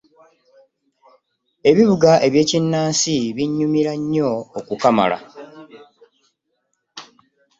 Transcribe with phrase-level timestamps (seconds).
[1.69, 5.17] Ebivuga eby'ekinnansi binnyumira nnyo okukamala!